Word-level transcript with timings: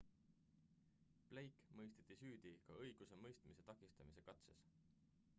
blake 1.33 1.67
mõisteti 1.79 2.17
süüdi 2.21 2.53
ka 2.69 2.77
õigusemõistmise 2.85 3.67
takistamise 3.67 4.25
katses 4.31 4.65